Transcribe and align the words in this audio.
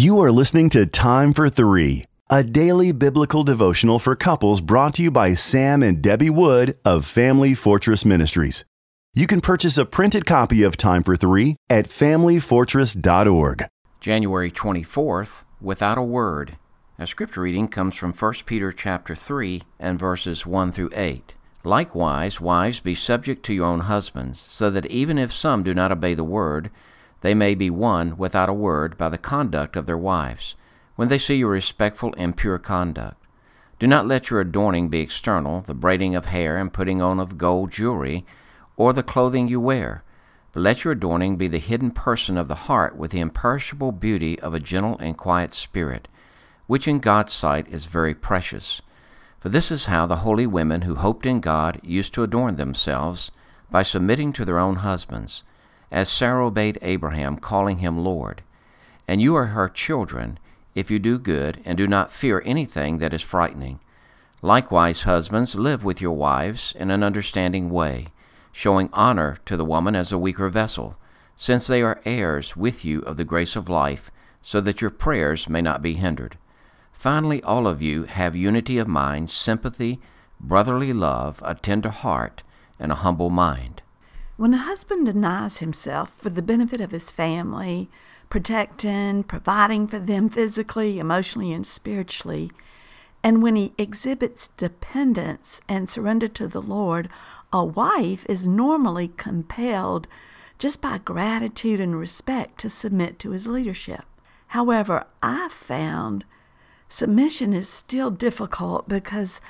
You 0.00 0.18
are 0.20 0.32
listening 0.32 0.70
to 0.70 0.86
Time 0.86 1.34
for 1.34 1.50
Three, 1.50 2.06
a 2.30 2.42
daily 2.42 2.90
biblical 2.90 3.44
devotional 3.44 3.98
for 3.98 4.16
couples 4.16 4.62
brought 4.62 4.94
to 4.94 5.02
you 5.02 5.10
by 5.10 5.34
Sam 5.34 5.82
and 5.82 6.00
Debbie 6.00 6.30
Wood 6.30 6.74
of 6.86 7.04
Family 7.04 7.52
Fortress 7.54 8.06
Ministries. 8.06 8.64
You 9.12 9.26
can 9.26 9.42
purchase 9.42 9.76
a 9.76 9.84
printed 9.84 10.24
copy 10.24 10.62
of 10.62 10.78
Time 10.78 11.02
for 11.02 11.16
Three 11.16 11.56
at 11.68 11.86
FamilyFortress.org. 11.86 13.66
January 14.00 14.50
24th, 14.50 15.44
without 15.60 15.98
a 15.98 16.02
word. 16.02 16.56
Our 16.98 17.04
scripture 17.04 17.42
reading 17.42 17.68
comes 17.68 17.94
from 17.94 18.14
1 18.14 18.32
Peter 18.46 18.72
chapter 18.72 19.14
3 19.14 19.64
and 19.78 19.98
verses 19.98 20.46
1 20.46 20.72
through 20.72 20.92
8. 20.94 21.34
Likewise, 21.62 22.40
wives, 22.40 22.80
be 22.80 22.94
subject 22.94 23.44
to 23.44 23.52
your 23.52 23.66
own 23.66 23.80
husbands, 23.80 24.40
so 24.40 24.70
that 24.70 24.86
even 24.86 25.18
if 25.18 25.30
some 25.30 25.62
do 25.62 25.74
not 25.74 25.92
obey 25.92 26.14
the 26.14 26.24
word, 26.24 26.70
they 27.20 27.34
may 27.34 27.54
be 27.54 27.70
won 27.70 28.16
without 28.16 28.48
a 28.48 28.54
word 28.54 28.96
by 28.96 29.08
the 29.08 29.18
conduct 29.18 29.76
of 29.76 29.86
their 29.86 29.98
wives, 29.98 30.54
when 30.96 31.08
they 31.08 31.18
see 31.18 31.36
your 31.36 31.50
respectful 31.50 32.14
and 32.16 32.36
pure 32.36 32.58
conduct. 32.58 33.16
Do 33.78 33.86
not 33.86 34.06
let 34.06 34.30
your 34.30 34.40
adorning 34.40 34.88
be 34.88 35.00
external, 35.00 35.60
the 35.62 35.74
braiding 35.74 36.14
of 36.14 36.26
hair 36.26 36.56
and 36.56 36.72
putting 36.72 37.00
on 37.00 37.18
of 37.18 37.38
gold 37.38 37.70
jewelry, 37.70 38.24
or 38.76 38.92
the 38.92 39.02
clothing 39.02 39.48
you 39.48 39.60
wear, 39.60 40.02
but 40.52 40.60
let 40.60 40.84
your 40.84 40.92
adorning 40.92 41.36
be 41.36 41.48
the 41.48 41.58
hidden 41.58 41.90
person 41.90 42.36
of 42.36 42.48
the 42.48 42.66
heart 42.66 42.96
with 42.96 43.10
the 43.10 43.20
imperishable 43.20 43.92
beauty 43.92 44.38
of 44.40 44.52
a 44.52 44.60
gentle 44.60 44.98
and 44.98 45.16
quiet 45.16 45.54
spirit, 45.54 46.08
which 46.66 46.88
in 46.88 46.98
God's 46.98 47.32
sight 47.32 47.68
is 47.68 47.86
very 47.86 48.14
precious. 48.14 48.82
For 49.38 49.48
this 49.48 49.70
is 49.70 49.86
how 49.86 50.06
the 50.06 50.16
holy 50.16 50.46
women 50.46 50.82
who 50.82 50.96
hoped 50.96 51.24
in 51.24 51.40
God 51.40 51.80
used 51.82 52.12
to 52.14 52.22
adorn 52.22 52.56
themselves, 52.56 53.30
by 53.70 53.82
submitting 53.82 54.32
to 54.32 54.44
their 54.44 54.58
own 54.58 54.76
husbands 54.76 55.44
as 55.90 56.08
Sarah 56.08 56.46
obeyed 56.46 56.78
Abraham, 56.82 57.36
calling 57.36 57.78
him 57.78 57.98
Lord. 57.98 58.42
And 59.08 59.20
you 59.20 59.34
are 59.34 59.46
her 59.46 59.68
children, 59.68 60.38
if 60.74 60.90
you 60.90 60.98
do 60.98 61.18
good, 61.18 61.60
and 61.64 61.76
do 61.76 61.86
not 61.86 62.12
fear 62.12 62.42
anything 62.44 62.98
that 62.98 63.12
is 63.12 63.22
frightening. 63.22 63.80
Likewise, 64.42 65.02
husbands, 65.02 65.54
live 65.54 65.84
with 65.84 66.00
your 66.00 66.16
wives 66.16 66.74
in 66.78 66.90
an 66.90 67.02
understanding 67.02 67.70
way, 67.70 68.06
showing 68.52 68.88
honor 68.92 69.38
to 69.44 69.56
the 69.56 69.64
woman 69.64 69.94
as 69.94 70.12
a 70.12 70.18
weaker 70.18 70.48
vessel, 70.48 70.96
since 71.36 71.66
they 71.66 71.82
are 71.82 72.00
heirs 72.04 72.56
with 72.56 72.84
you 72.84 73.00
of 73.00 73.16
the 73.16 73.24
grace 73.24 73.56
of 73.56 73.68
life, 73.68 74.10
so 74.40 74.60
that 74.60 74.80
your 74.80 74.90
prayers 74.90 75.48
may 75.48 75.60
not 75.60 75.82
be 75.82 75.94
hindered. 75.94 76.38
Finally, 76.92 77.42
all 77.42 77.66
of 77.66 77.82
you 77.82 78.04
have 78.04 78.36
unity 78.36 78.78
of 78.78 78.86
mind, 78.86 79.28
sympathy, 79.28 80.00
brotherly 80.38 80.92
love, 80.92 81.40
a 81.44 81.54
tender 81.54 81.90
heart, 81.90 82.42
and 82.78 82.92
a 82.92 82.96
humble 82.96 83.30
mind. 83.30 83.82
When 84.40 84.54
a 84.54 84.56
husband 84.56 85.04
denies 85.04 85.58
himself 85.58 86.14
for 86.14 86.30
the 86.30 86.40
benefit 86.40 86.80
of 86.80 86.92
his 86.92 87.10
family, 87.10 87.90
protecting, 88.30 89.22
providing 89.22 89.86
for 89.86 89.98
them 89.98 90.30
physically, 90.30 90.98
emotionally, 90.98 91.52
and 91.52 91.66
spiritually, 91.66 92.50
and 93.22 93.42
when 93.42 93.54
he 93.54 93.74
exhibits 93.76 94.48
dependence 94.56 95.60
and 95.68 95.90
surrender 95.90 96.26
to 96.28 96.48
the 96.48 96.62
Lord, 96.62 97.10
a 97.52 97.62
wife 97.62 98.24
is 98.30 98.48
normally 98.48 99.08
compelled 99.08 100.08
just 100.58 100.80
by 100.80 100.96
gratitude 100.96 101.78
and 101.78 102.00
respect 102.00 102.56
to 102.60 102.70
submit 102.70 103.18
to 103.18 103.32
his 103.32 103.46
leadership. 103.46 104.06
However, 104.46 105.04
I've 105.22 105.52
found 105.52 106.24
submission 106.88 107.52
is 107.52 107.68
still 107.68 108.10
difficult 108.10 108.88
because 108.88 109.42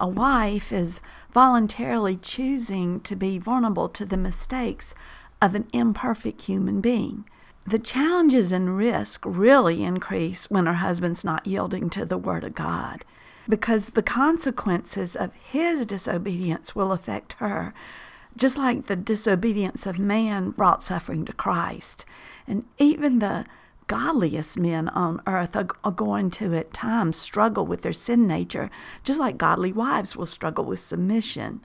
a 0.00 0.08
wife 0.08 0.72
is 0.72 1.00
voluntarily 1.32 2.16
choosing 2.16 3.00
to 3.00 3.14
be 3.14 3.38
vulnerable 3.38 3.88
to 3.90 4.04
the 4.04 4.16
mistakes 4.16 4.94
of 5.42 5.54
an 5.54 5.68
imperfect 5.72 6.42
human 6.42 6.80
being. 6.80 7.24
The 7.66 7.78
challenges 7.78 8.50
and 8.50 8.76
risk 8.76 9.22
really 9.24 9.84
increase 9.84 10.50
when 10.50 10.66
her 10.66 10.74
husband's 10.74 11.24
not 11.24 11.46
yielding 11.46 11.90
to 11.90 12.04
the 12.04 12.18
Word 12.18 12.42
of 12.42 12.54
God 12.54 13.04
because 13.48 13.88
the 13.88 14.02
consequences 14.02 15.14
of 15.16 15.34
his 15.34 15.84
disobedience 15.84 16.74
will 16.74 16.92
affect 16.92 17.34
her, 17.34 17.74
just 18.36 18.56
like 18.56 18.86
the 18.86 18.96
disobedience 18.96 19.86
of 19.86 19.98
man 19.98 20.50
brought 20.50 20.84
suffering 20.84 21.24
to 21.24 21.32
Christ. 21.32 22.06
And 22.46 22.64
even 22.78 23.18
the 23.18 23.44
godliest 23.90 24.56
men 24.56 24.88
on 24.90 25.20
earth 25.26 25.56
are, 25.56 25.66
are, 25.82 25.90
going 25.90 26.30
to 26.30 26.54
at 26.54 26.72
times 26.72 27.16
struggle 27.16 27.66
with 27.66 27.82
their 27.82 27.92
sin 27.92 28.24
nature, 28.24 28.70
just 29.02 29.18
like 29.18 29.36
godly 29.36 29.72
wives 29.72 30.16
will 30.16 30.26
struggle 30.26 30.64
with 30.64 30.78
submission. 30.78 31.60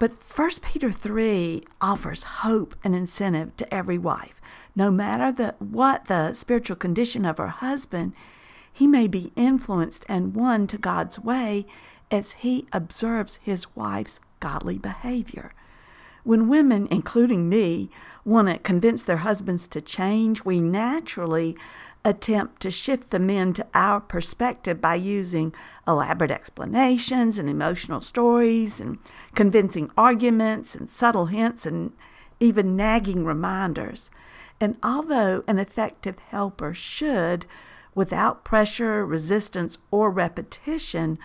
But 0.00 0.10
1 0.34 0.50
Peter 0.60 0.90
3 0.90 1.62
offers 1.80 2.24
hope 2.42 2.74
and 2.82 2.96
incentive 2.96 3.56
to 3.58 3.72
every 3.72 3.96
wife. 3.96 4.40
No 4.74 4.90
matter 4.90 5.30
the, 5.30 5.54
what 5.60 6.06
the 6.06 6.32
spiritual 6.32 6.74
condition 6.74 7.24
of 7.24 7.38
her 7.38 7.46
husband, 7.46 8.12
he 8.72 8.88
may 8.88 9.06
be 9.06 9.32
influenced 9.36 10.04
and 10.08 10.34
won 10.34 10.66
to 10.66 10.78
God's 10.78 11.20
way 11.20 11.64
as 12.10 12.32
he 12.32 12.66
observes 12.72 13.38
his 13.40 13.76
wife's 13.76 14.18
godly 14.40 14.78
behavior. 14.78 15.52
When 16.22 16.48
women, 16.48 16.86
including 16.90 17.48
me, 17.48 17.90
want 18.24 18.48
to 18.48 18.58
convince 18.58 19.02
their 19.02 19.18
husbands 19.18 19.66
to 19.68 19.80
change, 19.80 20.44
we 20.44 20.60
naturally 20.60 21.56
attempt 22.04 22.60
to 22.62 22.70
shift 22.70 23.10
the 23.10 23.18
men 23.18 23.52
to 23.54 23.66
our 23.74 24.00
perspective 24.00 24.80
by 24.80 24.94
using 24.94 25.54
elaborate 25.86 26.30
explanations 26.30 27.38
and 27.38 27.48
emotional 27.48 28.00
stories 28.00 28.80
and 28.80 28.98
convincing 29.34 29.90
arguments 29.96 30.74
and 30.74 30.88
subtle 30.88 31.26
hints 31.26 31.66
and 31.66 31.92
even 32.38 32.76
nagging 32.76 33.24
reminders. 33.24 34.10
And 34.60 34.78
although 34.82 35.42
an 35.46 35.58
effective 35.58 36.18
helper 36.18 36.74
should, 36.74 37.46
without 37.94 38.44
pressure, 38.44 39.04
resistance, 39.04 39.78
or 39.90 40.10
repetition, 40.10 41.18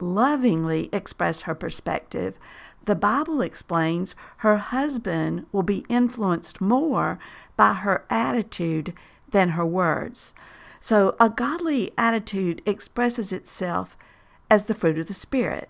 lovingly 0.00 0.88
express 0.92 1.42
her 1.42 1.54
perspective, 1.54 2.38
the 2.84 2.94
Bible 2.94 3.42
explains 3.42 4.16
her 4.38 4.58
husband 4.58 5.46
will 5.52 5.62
be 5.62 5.84
influenced 5.88 6.60
more 6.60 7.18
by 7.56 7.74
her 7.74 8.04
attitude 8.08 8.94
than 9.30 9.50
her 9.50 9.66
words. 9.66 10.34
So, 10.80 11.14
a 11.20 11.28
godly 11.28 11.92
attitude 11.98 12.62
expresses 12.64 13.32
itself 13.32 13.96
as 14.50 14.64
the 14.64 14.74
fruit 14.74 14.98
of 14.98 15.08
the 15.08 15.14
Spirit 15.14 15.68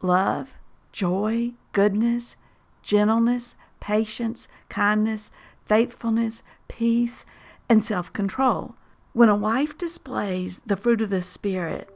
love, 0.00 0.58
joy, 0.92 1.52
goodness, 1.72 2.36
gentleness, 2.82 3.56
patience, 3.80 4.48
kindness, 4.68 5.30
faithfulness, 5.66 6.42
peace, 6.68 7.26
and 7.68 7.82
self 7.82 8.12
control. 8.12 8.76
When 9.12 9.28
a 9.28 9.36
wife 9.36 9.76
displays 9.76 10.60
the 10.66 10.76
fruit 10.76 11.00
of 11.00 11.10
the 11.10 11.22
Spirit, 11.22 11.93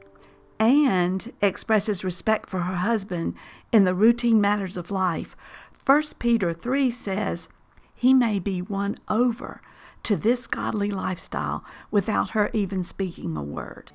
and 0.59 1.31
expresses 1.41 2.03
respect 2.03 2.49
for 2.49 2.61
her 2.61 2.75
husband 2.75 3.35
in 3.71 3.85
the 3.85 3.95
routine 3.95 4.41
matters 4.41 4.77
of 4.77 4.91
life, 4.91 5.35
1 5.85 6.03
Peter 6.19 6.53
3 6.53 6.91
says, 6.91 7.49
He 7.95 8.13
may 8.13 8.39
be 8.39 8.61
won 8.61 8.95
over 9.07 9.61
to 10.03 10.15
this 10.15 10.47
godly 10.47 10.91
lifestyle 10.91 11.63
without 11.89 12.31
her 12.31 12.49
even 12.53 12.83
speaking 12.83 13.37
a 13.37 13.43
word. 13.43 13.91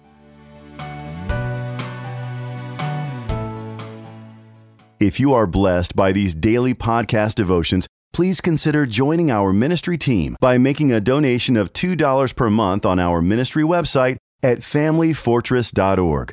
If 5.00 5.20
you 5.20 5.34
are 5.34 5.46
blessed 5.46 5.94
by 5.94 6.12
these 6.12 6.34
daily 6.34 6.72
podcast 6.72 7.34
devotions, 7.34 7.86
please 8.12 8.40
consider 8.40 8.86
joining 8.86 9.30
our 9.30 9.52
ministry 9.52 9.98
team 9.98 10.36
by 10.40 10.56
making 10.56 10.92
a 10.92 11.00
donation 11.00 11.56
of 11.56 11.72
$2 11.72 12.36
per 12.36 12.48
month 12.48 12.86
on 12.86 12.98
our 12.98 13.20
ministry 13.20 13.64
website 13.64 14.16
at 14.42 14.58
familyfortress.org 14.58 16.32